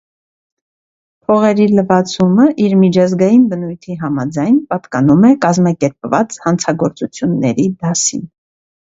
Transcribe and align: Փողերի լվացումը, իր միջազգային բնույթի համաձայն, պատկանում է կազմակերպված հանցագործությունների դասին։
Փողերի 1.25 1.65
լվացումը, 1.79 2.47
իր 2.67 2.71
միջազգային 2.83 3.43
բնույթի 3.51 3.97
համաձայն, 3.99 4.57
պատկանում 4.71 5.27
է 5.29 5.31
կազմակերպված 5.43 6.39
հանցագործությունների 6.47 7.67
դասին։ 7.85 8.25